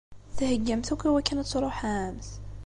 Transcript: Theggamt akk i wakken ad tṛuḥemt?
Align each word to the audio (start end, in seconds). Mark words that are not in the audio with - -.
Theggamt 0.35 0.91
akk 0.93 1.01
i 1.07 1.09
wakken 1.13 1.41
ad 1.41 1.47
tṛuḥemt? 1.49 2.29